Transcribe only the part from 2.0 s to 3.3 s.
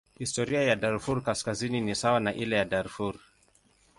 na ile ya Darfur.